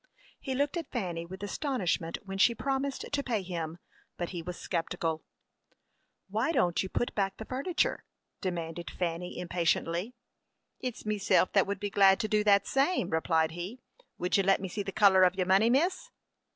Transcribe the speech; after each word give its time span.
He 0.39 0.55
looked 0.55 0.77
at 0.77 0.91
Fanny 0.91 1.27
with 1.27 1.43
astonishment 1.43 2.17
when 2.25 2.39
she 2.39 2.55
promised 2.55 3.05
to 3.11 3.21
pay 3.21 3.43
him, 3.43 3.77
but 4.17 4.29
he 4.29 4.41
was 4.41 4.57
sceptical. 4.59 5.21
"Why 6.27 6.51
don't 6.51 6.81
you 6.81 6.89
put 6.89 7.13
back 7.13 7.37
the 7.37 7.45
furniture?" 7.45 8.03
demanded 8.41 8.89
Fanny, 8.89 9.37
impatiently. 9.37 10.15
"It's 10.79 11.05
meself 11.05 11.53
that 11.53 11.67
would 11.67 11.79
be 11.79 11.91
glad 11.91 12.19
to 12.21 12.27
do 12.27 12.43
that 12.45 12.65
same," 12.65 13.11
replied 13.11 13.51
he. 13.51 13.79
"Would 14.17 14.37
you 14.37 14.41
let 14.41 14.59
me 14.59 14.67
see 14.67 14.81
the 14.81 14.91
color 14.91 15.21
of 15.21 15.35
your 15.35 15.45
money, 15.45 15.69
miss?" 15.69 16.09